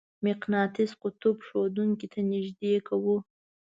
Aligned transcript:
مقناطیس 0.25 0.91
قطب 1.01 1.35
ښودونکې 1.47 2.07
ته 2.13 2.19
نژدې 2.31 2.73
کوو. 2.87 3.15